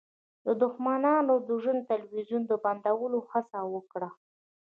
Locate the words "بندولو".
2.63-3.19